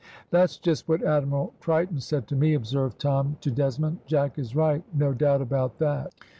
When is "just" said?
0.57-0.89